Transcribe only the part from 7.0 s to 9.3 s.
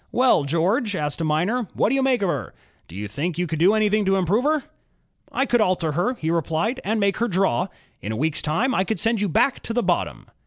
her draw. In a week's time I could send you